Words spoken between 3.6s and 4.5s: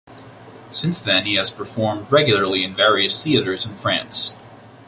in France.